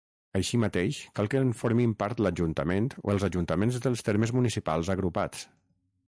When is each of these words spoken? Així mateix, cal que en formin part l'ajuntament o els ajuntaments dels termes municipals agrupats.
Així 0.37 0.59
mateix, 0.61 1.01
cal 1.19 1.27
que 1.33 1.41
en 1.47 1.51
formin 1.59 1.91
part 1.99 2.23
l'ajuntament 2.27 2.87
o 3.03 3.13
els 3.15 3.25
ajuntaments 3.27 3.77
dels 3.83 4.03
termes 4.09 4.33
municipals 4.39 4.89
agrupats. 4.95 5.45